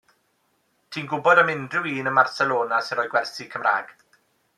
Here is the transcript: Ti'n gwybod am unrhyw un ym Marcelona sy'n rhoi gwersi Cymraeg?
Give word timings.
Ti'n 0.95 1.09
gwybod 1.11 1.41
am 1.41 1.51
unrhyw 1.53 1.89
un 2.05 2.09
ym 2.13 2.17
Marcelona 2.19 2.79
sy'n 2.87 2.99
rhoi 3.01 3.13
gwersi 3.13 3.47
Cymraeg? 3.53 3.93